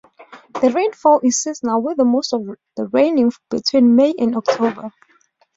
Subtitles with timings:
[0.59, 2.43] The rainfall is seasonal with most of
[2.75, 4.89] the rain falling between May and October.